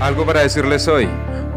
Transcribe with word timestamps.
Algo 0.00 0.24
para 0.24 0.40
decirles 0.40 0.88
hoy. 0.88 1.06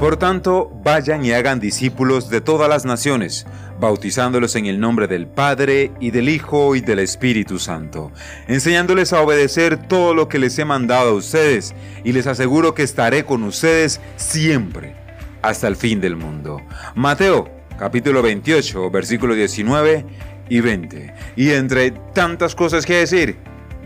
Por 0.01 0.17
tanto, 0.17 0.69
vayan 0.83 1.23
y 1.23 1.31
hagan 1.31 1.61
discípulos 1.61 2.29
de 2.29 2.41
todas 2.41 2.67
las 2.67 2.83
naciones, 2.83 3.47
bautizándolos 3.79 4.57
en 4.57 4.65
el 4.65 4.81
nombre 4.81 5.07
del 5.07 5.27
Padre 5.27 5.93
y 6.01 6.11
del 6.11 6.27
Hijo 6.27 6.75
y 6.75 6.81
del 6.81 6.99
Espíritu 6.99 7.57
Santo, 7.57 8.11
enseñándoles 8.49 9.13
a 9.13 9.21
obedecer 9.21 9.87
todo 9.87 10.13
lo 10.13 10.27
que 10.27 10.39
les 10.39 10.59
he 10.59 10.65
mandado 10.65 11.11
a 11.11 11.13
ustedes, 11.13 11.73
y 12.03 12.11
les 12.11 12.27
aseguro 12.27 12.73
que 12.73 12.83
estaré 12.83 13.23
con 13.23 13.43
ustedes 13.43 14.01
siempre, 14.17 14.93
hasta 15.41 15.69
el 15.69 15.77
fin 15.77 16.01
del 16.01 16.17
mundo. 16.17 16.61
Mateo, 16.95 17.49
capítulo 17.79 18.21
28, 18.21 18.91
versículo 18.91 19.35
19 19.35 20.05
y 20.49 20.59
20. 20.59 21.13
Y 21.37 21.51
entre 21.51 21.91
tantas 21.91 22.55
cosas 22.55 22.85
que 22.85 22.97
decir, 22.97 23.37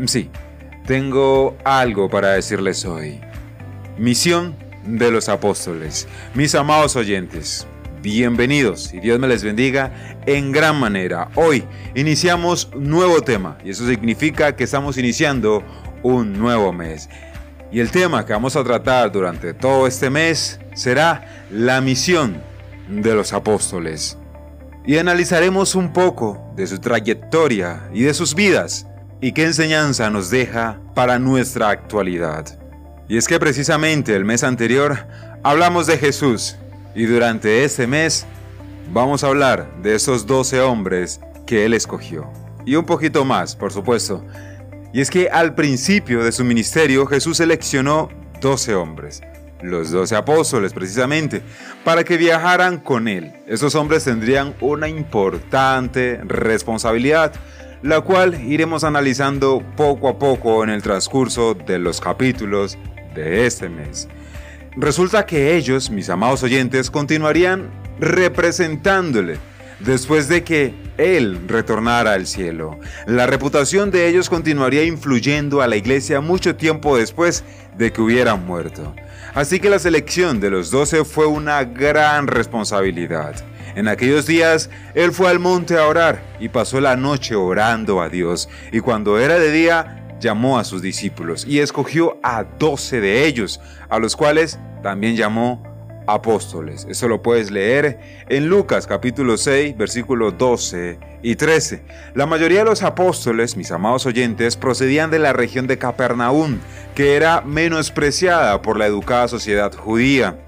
sí, 0.07 0.31
tengo 0.87 1.55
algo 1.63 2.09
para 2.09 2.29
decirles 2.29 2.83
hoy. 2.85 3.21
Misión 3.97 4.55
de 4.85 5.09
los 5.09 5.27
apóstoles. 5.27 6.07
Mis 6.35 6.53
amados 6.53 6.95
oyentes, 6.95 7.65
bienvenidos 8.03 8.93
y 8.93 8.99
Dios 8.99 9.19
me 9.19 9.27
les 9.27 9.43
bendiga 9.43 10.19
en 10.27 10.51
gran 10.51 10.79
manera. 10.79 11.29
Hoy 11.33 11.63
iniciamos 11.95 12.69
nuevo 12.75 13.21
tema 13.21 13.57
y 13.65 13.71
eso 13.71 13.87
significa 13.87 14.55
que 14.55 14.65
estamos 14.65 14.99
iniciando 14.99 15.63
un 16.03 16.37
nuevo 16.37 16.71
mes. 16.71 17.09
Y 17.71 17.79
el 17.79 17.89
tema 17.89 18.23
que 18.23 18.33
vamos 18.33 18.55
a 18.55 18.63
tratar 18.63 19.11
durante 19.11 19.55
todo 19.55 19.87
este 19.87 20.11
mes 20.11 20.59
será 20.75 21.47
la 21.49 21.81
misión 21.81 22.39
de 22.87 23.15
los 23.15 23.33
apóstoles. 23.33 24.15
Y 24.85 24.99
analizaremos 24.99 25.73
un 25.73 25.91
poco 25.91 26.53
de 26.55 26.67
su 26.67 26.77
trayectoria 26.77 27.89
y 27.91 28.03
de 28.03 28.13
sus 28.13 28.35
vidas 28.35 28.85
y 29.21 29.31
qué 29.31 29.45
enseñanza 29.45 30.11
nos 30.11 30.29
deja 30.29 30.79
para 30.93 31.17
nuestra 31.17 31.69
actualidad. 31.69 32.66
Y 33.09 33.17
es 33.17 33.27
que 33.27 33.39
precisamente 33.39 34.13
el 34.15 34.25
mes 34.25 34.43
anterior 34.43 35.05
hablamos 35.41 35.87
de 35.87 35.97
Jesús 35.97 36.57
y 36.93 37.05
durante 37.05 37.63
este 37.63 37.87
mes 37.87 38.25
vamos 38.91 39.23
a 39.23 39.27
hablar 39.27 39.71
de 39.81 39.95
esos 39.95 40.27
12 40.27 40.59
hombres 40.59 41.21
que 41.45 41.65
Él 41.65 41.73
escogió. 41.73 42.29
Y 42.65 42.75
un 42.75 42.85
poquito 42.85 43.23
más, 43.23 43.55
por 43.55 43.71
supuesto. 43.71 44.25
Y 44.91 44.99
es 44.99 45.09
que 45.09 45.29
al 45.29 45.55
principio 45.55 46.21
de 46.21 46.33
su 46.33 46.43
ministerio 46.43 47.05
Jesús 47.05 47.37
seleccionó 47.37 48.09
12 48.41 48.75
hombres, 48.75 49.21
los 49.61 49.89
12 49.91 50.13
apóstoles 50.13 50.73
precisamente, 50.73 51.41
para 51.85 52.03
que 52.03 52.17
viajaran 52.17 52.77
con 52.77 53.07
Él. 53.07 53.31
Esos 53.47 53.75
hombres 53.75 54.03
tendrían 54.03 54.53
una 54.59 54.89
importante 54.89 56.19
responsabilidad 56.25 57.31
la 57.83 58.01
cual 58.01 58.41
iremos 58.43 58.83
analizando 58.83 59.63
poco 59.75 60.09
a 60.09 60.17
poco 60.17 60.63
en 60.63 60.71
el 60.71 60.81
transcurso 60.81 61.53
de 61.53 61.77
los 61.77 62.01
capítulos 62.01 62.77
de 63.15 63.45
este 63.45 63.69
mes. 63.69 64.07
Resulta 64.75 65.25
que 65.25 65.55
ellos, 65.55 65.89
mis 65.89 66.09
amados 66.09 66.43
oyentes, 66.43 66.91
continuarían 66.91 67.69
representándole 67.99 69.37
después 69.79 70.27
de 70.27 70.43
que 70.43 70.73
Él 70.97 71.39
retornara 71.47 72.13
al 72.13 72.27
cielo. 72.27 72.79
La 73.05 73.27
reputación 73.27 73.91
de 73.91 74.07
ellos 74.07 74.29
continuaría 74.29 74.83
influyendo 74.83 75.61
a 75.61 75.67
la 75.67 75.75
iglesia 75.75 76.21
mucho 76.21 76.55
tiempo 76.55 76.97
después 76.97 77.43
de 77.77 77.91
que 77.91 78.01
hubieran 78.01 78.45
muerto. 78.45 78.95
Así 79.33 79.59
que 79.59 79.69
la 79.69 79.79
selección 79.79 80.39
de 80.39 80.49
los 80.49 80.71
doce 80.71 81.05
fue 81.05 81.27
una 81.27 81.63
gran 81.63 82.27
responsabilidad. 82.27 83.35
En 83.75 83.87
aquellos 83.87 84.25
días, 84.25 84.71
Él 84.95 85.11
fue 85.11 85.29
al 85.29 85.37
monte 85.37 85.77
a 85.77 85.85
orar 85.85 86.23
y 86.39 86.49
pasó 86.49 86.81
la 86.81 86.95
noche 86.95 87.35
orando 87.35 88.01
a 88.01 88.09
Dios. 88.09 88.49
Y 88.71 88.79
cuando 88.79 89.19
era 89.19 89.37
de 89.37 89.51
día, 89.51 90.06
llamó 90.19 90.59
a 90.59 90.63
sus 90.63 90.81
discípulos 90.81 91.45
y 91.47 91.59
escogió 91.59 92.17
a 92.23 92.43
doce 92.43 93.01
de 93.01 93.25
ellos, 93.25 93.59
a 93.89 93.99
los 93.99 94.15
cuales 94.15 94.59
también 94.81 95.15
llamó 95.15 95.63
apóstoles. 96.07 96.87
Eso 96.89 97.07
lo 97.07 97.21
puedes 97.21 97.51
leer 97.51 97.99
en 98.29 98.47
Lucas 98.47 98.87
capítulo 98.87 99.37
6, 99.37 99.77
versículos 99.77 100.37
12 100.37 100.99
y 101.21 101.35
13. 101.35 101.83
La 102.15 102.25
mayoría 102.25 102.59
de 102.59 102.65
los 102.65 102.81
apóstoles, 102.81 103.57
mis 103.57 103.71
amados 103.71 104.05
oyentes, 104.05 104.55
procedían 104.55 105.11
de 105.11 105.19
la 105.19 105.33
región 105.33 105.67
de 105.67 105.77
Capernaum, 105.77 106.59
que 106.95 107.15
era 107.15 107.41
menospreciada 107.41 108.61
por 108.61 108.77
la 108.77 108.85
educada 108.85 109.27
sociedad 109.27 109.73
judía, 109.73 110.39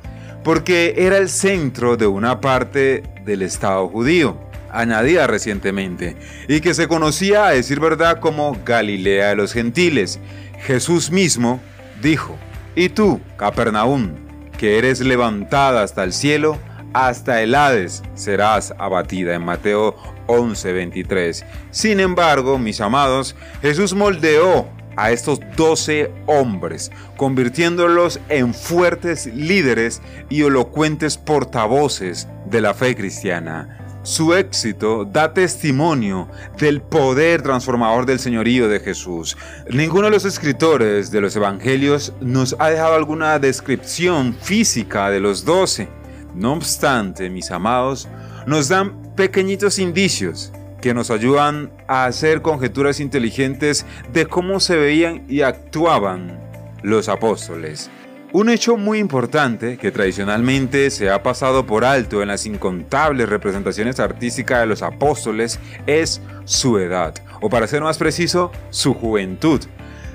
porque 0.44 0.96
era 0.98 1.18
el 1.18 1.30
centro 1.30 1.98
de 1.98 2.08
una 2.08 2.40
parte 2.40 3.04
del 3.26 3.42
Estado 3.42 3.88
judío 3.90 4.49
añadida 4.72 5.28
recientemente, 5.28 6.16
y 6.48 6.62
que 6.62 6.74
se 6.74 6.88
conocía 6.88 7.48
a 7.48 7.52
decir 7.52 7.80
verdad 7.80 8.20
como 8.20 8.58
Galilea 8.66 9.30
de 9.30 9.36
los 9.36 9.54
gentiles. 9.54 10.20
Jesús 10.62 11.12
mismo 11.12 11.60
dijo, 12.02 12.38
y 12.76 12.90
tú, 12.90 13.22
Capernaum, 13.38 14.12
que 14.58 14.78
eres 14.78 15.00
levantada 15.00 15.84
hasta 15.84 16.04
el 16.04 16.14
cielo, 16.14 16.58
hasta 16.94 17.42
el 17.42 17.56
Hades 17.56 18.04
serás 18.16 18.74
abatida 18.78 19.34
en 19.36 19.44
Mateo 19.44 19.96
11:23. 20.28 21.46
Sin 21.72 22.00
embargo, 22.00 22.58
mis 22.58 22.82
amados, 22.82 23.36
Jesús 23.62 23.94
moldeó 23.94 24.68
a 24.96 25.12
estos 25.12 25.40
doce 25.56 26.12
hombres, 26.26 26.92
convirtiéndolos 27.16 28.20
en 28.28 28.54
fuertes 28.54 29.28
líderes 29.28 30.02
y 30.30 30.42
elocuentes 30.42 31.18
portavoces 31.18 32.28
de 32.46 32.62
la 32.62 32.74
fe 32.74 32.96
cristiana. 32.96 33.78
Su 34.10 34.34
éxito 34.34 35.06
da 35.06 35.36
testimonio 35.36 36.28
del 36.58 36.82
poder 36.82 37.44
transformador 37.44 38.08
del 38.08 38.18
señorío 38.18 38.68
de 38.68 38.80
Jesús. 38.80 39.38
Ninguno 39.70 40.06
de 40.06 40.10
los 40.10 40.26
escritores 40.26 41.12
de 41.12 41.22
los 41.22 41.36
evangelios 41.36 42.12
nos 42.20 42.56
ha 42.58 42.72
dejado 42.72 42.96
alguna 42.96 43.38
descripción 43.38 44.34
física 44.34 45.12
de 45.12 45.20
los 45.20 45.46
doce. 45.46 45.90
No 46.34 46.54
obstante, 46.54 47.30
mis 47.30 47.52
amados, 47.52 48.08
nos 48.48 48.68
dan 48.68 49.14
pequeñitos 49.16 49.78
indicios 49.78 50.52
que 50.82 50.96
nos 50.96 51.12
ayudan 51.12 51.72
a 51.88 52.06
hacer 52.06 52.42
conjeturas 52.42 53.00
inteligentes 53.00 53.86
de 54.12 54.26
cómo 54.26 54.60
se 54.60 54.76
veían 54.76 55.24
y 55.30 55.42
actuaban 55.42 56.40
los 56.82 57.10
apóstoles. 57.10 57.92
Un 58.32 58.48
hecho 58.50 58.78
muy 58.78 59.00
importante 59.00 59.78
que 59.78 59.90
tradicionalmente 59.90 60.92
se 60.92 61.10
ha 61.10 61.24
pasado 61.24 61.66
por 61.66 61.84
alto 61.84 62.22
en 62.22 62.28
las 62.28 62.46
incontables 62.46 63.28
representaciones 63.28 64.00
artísticas 64.00 64.60
de 64.60 64.68
los 64.68 64.84
apóstoles 64.84 65.60
es 65.88 66.22
su 66.46 66.78
edad, 66.78 67.16
o 67.42 67.50
para 67.50 67.66
ser 67.66 67.82
más 67.82 67.98
preciso, 67.98 68.52
su 68.70 68.94
juventud. 68.94 69.62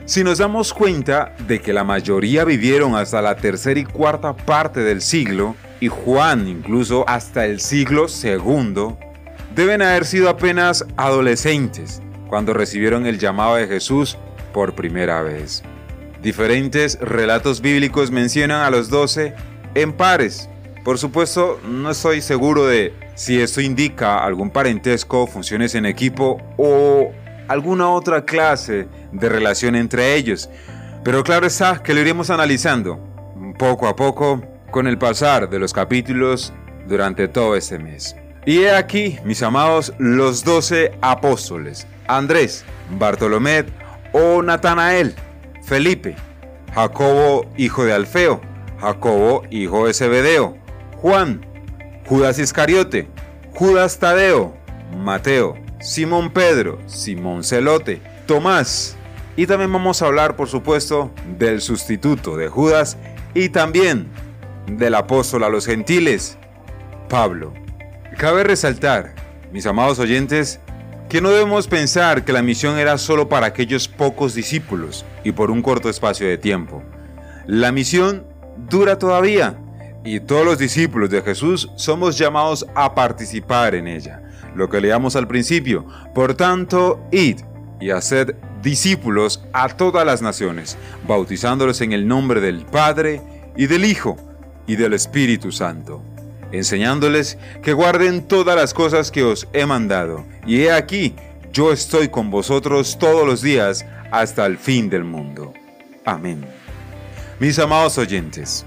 Si 0.05 0.23
nos 0.23 0.39
damos 0.39 0.73
cuenta 0.73 1.35
de 1.49 1.61
que 1.61 1.73
la 1.73 1.83
mayoría 1.83 2.45
vivieron 2.45 2.95
hasta 2.95 3.21
la 3.21 3.35
tercera 3.35 3.81
y 3.81 3.85
cuarta 3.85 4.37
parte 4.37 4.79
del 4.79 5.03
siglo, 5.03 5.57
y 5.81 5.89
Juan 5.89 6.47
incluso 6.47 7.05
hasta 7.09 7.47
el 7.47 7.59
siglo 7.59 8.07
segundo, 8.07 8.97
deben 9.57 9.83
haber 9.83 10.05
sido 10.05 10.29
apenas 10.29 10.87
adolescentes 10.97 12.01
cuando 12.29 12.55
recibieron 12.55 13.07
el 13.07 13.19
llamado 13.19 13.57
de 13.57 13.67
Jesús 13.67 14.17
por 14.53 14.77
primera 14.77 15.21
vez. 15.23 15.65
Diferentes 16.25 16.99
relatos 17.01 17.61
bíblicos 17.61 18.11
mencionan 18.11 18.63
a 18.63 18.71
los 18.71 18.89
doce 18.89 19.35
en 19.75 19.93
pares. 19.93 20.49
Por 20.83 20.97
supuesto, 20.97 21.61
no 21.69 21.91
estoy 21.91 22.23
seguro 22.23 22.65
de 22.65 22.95
si 23.15 23.39
esto 23.39 23.61
indica 23.61 24.25
algún 24.25 24.49
parentesco, 24.49 25.27
funciones 25.27 25.75
en 25.75 25.85
equipo 25.85 26.41
o 26.57 27.13
alguna 27.47 27.91
otra 27.91 28.25
clase 28.25 28.89
de 29.13 29.29
relación 29.29 29.77
entre 29.77 30.15
ellos. 30.15 30.49
Pero 31.05 31.23
claro 31.25 31.47
está 31.47 31.83
que 31.83 31.93
lo 31.93 32.01
iremos 32.01 32.31
analizando 32.31 32.99
poco 33.59 33.87
a 33.87 33.95
poco 33.95 34.43
con 34.71 34.87
el 34.87 34.97
pasar 34.97 35.51
de 35.51 35.59
los 35.59 35.75
capítulos 35.75 36.55
durante 36.89 37.29
todo 37.29 37.55
este 37.55 37.79
mes. 37.79 38.17
Y 38.47 38.61
he 38.61 38.75
aquí, 38.75 39.19
mis 39.27 39.43
amados, 39.43 39.93
los 39.99 40.43
doce 40.43 40.93
apóstoles, 41.03 41.87
Andrés, 42.07 42.65
Bartolomé 42.99 43.67
o 44.13 44.41
Natanael, 44.43 45.15
Felipe, 45.65 46.17
Jacobo 46.75 47.47
hijo 47.57 47.85
de 47.85 47.93
Alfeo, 47.93 48.41
Jacobo 48.81 49.43
hijo 49.51 49.87
de 49.87 49.95
Zebedeo, 49.95 50.57
Juan, 50.97 51.47
Judas 52.07 52.39
Iscariote, 52.39 53.09
Judas 53.55 53.99
Tadeo, 53.99 54.55
Mateo, 54.97 55.57
Simón 55.81 56.31
Pedro, 56.33 56.79
Simón 56.87 57.45
Celote, 57.45 58.01
Tomás. 58.27 58.97
Y 59.37 59.47
también 59.47 59.73
vamos 59.73 60.01
a 60.01 60.07
hablar, 60.07 60.37
por 60.37 60.49
supuesto, 60.49 61.11
del 61.39 61.61
sustituto 61.61 62.37
de 62.37 62.49
Judas 62.49 62.97
y 63.35 63.49
también 63.49 64.09
del 64.67 64.95
apóstol 64.95 65.45
a 65.45 65.49
los 65.49 65.67
gentiles, 65.67 66.39
Pablo. 67.09 67.53
Cabe 68.17 68.45
resaltar, 68.45 69.15
mis 69.53 69.67
amados 69.67 69.99
oyentes, 69.99 70.61
que 71.15 71.21
no 71.21 71.31
debemos 71.31 71.69
pensar 71.69 72.25
que 72.25 72.33
la 72.33 72.43
misión 72.43 72.77
era 72.77 72.99
solo 72.99 73.29
para 73.29 73.47
aquellos 73.47 73.87
pocos 73.87 74.35
discípulos 74.35 75.05
y 75.23 75.31
por 75.31 75.53
un 75.53 75.63
corto 75.63 75.89
espacio 75.89 76.27
de 76.27 76.39
tiempo. 76.39 76.83
La 77.47 77.71
misión 77.71 78.27
dura 78.69 78.99
todavía 78.99 79.57
y 80.05 80.19
todos 80.19 80.45
los 80.45 80.59
discípulos 80.59 81.11
de 81.11 81.23
Jesús 81.23 81.71
somos 81.77 82.19
llamados 82.19 82.67
a 82.75 82.97
participar 82.97 83.77
en 83.77 83.87
ella. 83.87 84.25
Lo 84.57 84.69
que 84.69 84.81
leíamos 84.81 85.15
al 85.15 85.29
principio, 85.29 85.87
por 86.17 86.35
tanto, 86.35 87.01
id 87.13 87.43
y 87.81 87.91
haced 87.91 88.35
discípulos 88.61 89.45
a 89.53 89.69
todas 89.69 90.05
las 90.05 90.21
naciones, 90.21 90.77
bautizándolos 91.07 91.81
en 91.81 91.93
el 91.93 92.09
nombre 92.09 92.41
del 92.41 92.67
Padre 92.67 93.23
y 93.57 93.67
del 93.67 93.85
Hijo 93.85 94.17
y 94.67 94.75
del 94.75 94.95
Espíritu 94.95 95.53
Santo, 95.53 96.03
enseñándoles 96.55 97.37
que 97.63 97.73
guarden 97.73 98.23
todas 98.23 98.57
las 98.57 98.73
cosas 98.73 99.11
que 99.11 99.25
os 99.25 99.49
he 99.53 99.67
mandado. 99.67 100.25
Y 100.47 100.63
he 100.63 100.73
aquí, 100.73 101.15
yo 101.53 101.73
estoy 101.73 102.09
con 102.09 102.31
vosotros 102.31 102.97
todos 102.99 103.27
los 103.27 103.43
días 103.43 103.85
hasta 104.11 104.47
el 104.47 104.57
fin 104.57 104.89
del 104.89 105.05
mundo. 105.05 105.53
Amén. 106.05 106.45
Mis 107.41 107.59
amados 107.59 107.99
oyentes, 107.99 108.65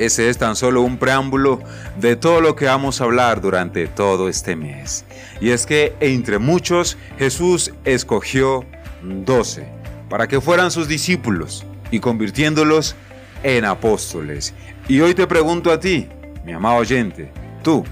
ese 0.00 0.28
es 0.28 0.38
tan 0.38 0.56
solo 0.56 0.82
un 0.82 0.98
preámbulo 0.98 1.60
de 2.00 2.16
todo 2.16 2.40
lo 2.40 2.56
que 2.56 2.64
vamos 2.64 3.00
a 3.00 3.04
hablar 3.04 3.40
durante 3.40 3.86
todo 3.86 4.28
este 4.28 4.56
mes. 4.56 5.04
Y 5.40 5.50
es 5.50 5.64
que 5.64 5.94
entre 6.00 6.38
muchos 6.38 6.98
Jesús 7.18 7.72
escogió 7.84 8.64
doce 9.02 9.68
para 10.08 10.26
que 10.26 10.40
fueran 10.40 10.72
sus 10.72 10.88
discípulos 10.88 11.64
y 11.92 12.00
convirtiéndolos 12.00 12.96
en 13.44 13.64
apóstoles. 13.64 14.54
Y 14.88 15.00
hoy 15.00 15.14
te 15.14 15.28
pregunto 15.28 15.70
a 15.70 15.78
ti, 15.78 16.08
mi 16.44 16.52
amado 16.52 16.76
oyente, 16.76 17.30
¿tú 17.62 17.84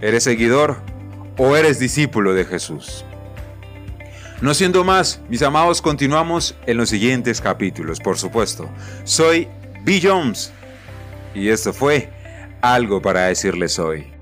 eres 0.00 0.24
seguidor 0.24 0.76
o 1.36 1.56
eres 1.56 1.78
discípulo 1.78 2.34
de 2.34 2.44
Jesús? 2.44 3.04
No 4.40 4.52
siendo 4.52 4.84
más, 4.84 5.20
mis 5.28 5.42
amados, 5.42 5.80
continuamos 5.80 6.54
en 6.66 6.76
los 6.76 6.88
siguientes 6.90 7.40
capítulos, 7.40 8.00
por 8.00 8.18
supuesto. 8.18 8.68
Soy 9.04 9.48
B. 9.82 10.00
Jones 10.02 10.52
y 11.34 11.48
esto 11.48 11.72
fue 11.72 12.10
algo 12.60 13.00
para 13.00 13.26
decirles 13.26 13.78
hoy. 13.78 14.13